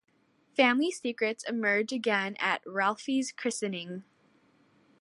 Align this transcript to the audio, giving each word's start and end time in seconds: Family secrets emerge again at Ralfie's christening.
Family 0.57 0.89
secrets 0.89 1.43
emerge 1.47 1.91
again 1.93 2.35
at 2.39 2.63
Ralfie's 2.65 3.31
christening. 3.31 4.03